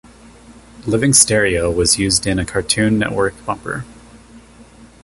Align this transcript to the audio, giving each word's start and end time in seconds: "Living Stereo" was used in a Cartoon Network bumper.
"Living 0.87 1.13
Stereo" 1.13 1.69
was 1.69 1.99
used 1.99 2.25
in 2.25 2.39
a 2.39 2.43
Cartoon 2.43 2.97
Network 2.97 3.35
bumper. 3.45 3.85